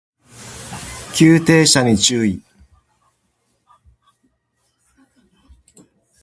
[1.13, 2.41] 急停車に注意